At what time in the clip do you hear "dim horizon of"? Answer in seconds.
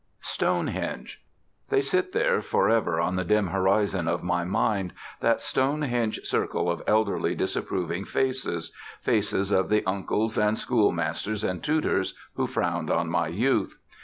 3.23-4.23